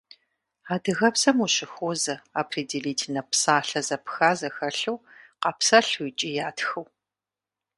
[0.73, 4.97] Адыгэбзэм ущыхуозэ определительнэ псалъэ зэпха зэхэлъу
[5.41, 6.85] къапсэлъу икӏи ятхыу.